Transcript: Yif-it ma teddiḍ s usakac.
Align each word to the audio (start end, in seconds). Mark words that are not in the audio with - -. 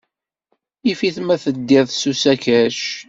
Yif-it 0.87 1.17
ma 1.21 1.35
teddiḍ 1.43 1.87
s 1.91 2.01
usakac. 2.11 2.79